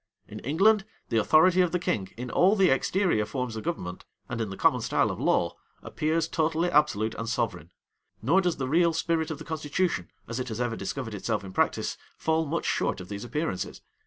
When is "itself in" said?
11.13-11.53